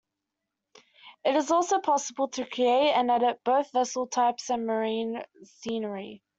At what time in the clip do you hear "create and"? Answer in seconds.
2.49-3.11